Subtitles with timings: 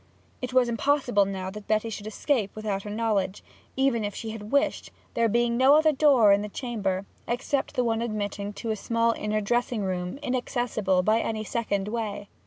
[0.41, 3.43] It was impossible now that Betty should escape without her knowledge,
[3.77, 8.01] even if she had wished, there being no other door to the chamber, except one
[8.01, 12.29] admitting to a small inner dressing room inaccessible by any second way.